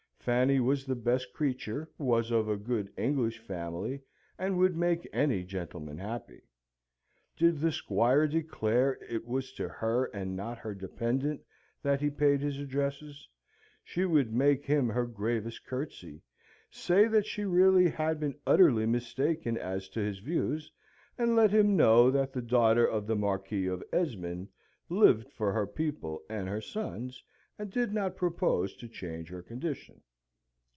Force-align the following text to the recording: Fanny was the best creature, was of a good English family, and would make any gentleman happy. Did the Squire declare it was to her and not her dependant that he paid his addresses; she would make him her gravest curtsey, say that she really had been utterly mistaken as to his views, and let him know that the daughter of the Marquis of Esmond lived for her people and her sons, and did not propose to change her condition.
Fanny 0.21 0.59
was 0.59 0.85
the 0.85 0.93
best 0.95 1.33
creature, 1.33 1.89
was 1.97 2.29
of 2.29 2.47
a 2.47 2.55
good 2.55 2.93
English 2.95 3.39
family, 3.39 4.03
and 4.37 4.55
would 4.59 4.75
make 4.77 5.09
any 5.11 5.43
gentleman 5.43 5.97
happy. 5.97 6.43
Did 7.35 7.57
the 7.59 7.71
Squire 7.71 8.27
declare 8.27 8.99
it 9.09 9.25
was 9.25 9.51
to 9.53 9.67
her 9.67 10.11
and 10.15 10.35
not 10.35 10.59
her 10.59 10.75
dependant 10.75 11.41
that 11.81 12.01
he 12.01 12.11
paid 12.11 12.39
his 12.41 12.59
addresses; 12.59 13.27
she 13.83 14.05
would 14.05 14.31
make 14.31 14.63
him 14.63 14.89
her 14.89 15.07
gravest 15.07 15.65
curtsey, 15.65 16.21
say 16.69 17.07
that 17.07 17.25
she 17.25 17.43
really 17.43 17.89
had 17.89 18.19
been 18.19 18.35
utterly 18.45 18.85
mistaken 18.85 19.57
as 19.57 19.89
to 19.89 20.01
his 20.01 20.19
views, 20.19 20.71
and 21.17 21.35
let 21.35 21.49
him 21.49 21.75
know 21.75 22.11
that 22.11 22.31
the 22.31 22.43
daughter 22.43 22.85
of 22.85 23.07
the 23.07 23.15
Marquis 23.15 23.65
of 23.65 23.81
Esmond 23.91 24.49
lived 24.87 25.31
for 25.33 25.51
her 25.51 25.65
people 25.65 26.21
and 26.29 26.47
her 26.47 26.61
sons, 26.61 27.23
and 27.57 27.71
did 27.71 27.91
not 27.91 28.15
propose 28.15 28.75
to 28.75 28.87
change 28.87 29.29
her 29.29 29.41
condition. 29.41 29.99